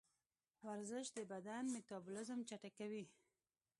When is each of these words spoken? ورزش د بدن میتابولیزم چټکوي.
ورزش 0.67 1.07
د 1.17 1.19
بدن 1.31 1.63
میتابولیزم 1.75 2.39
چټکوي. 2.49 3.05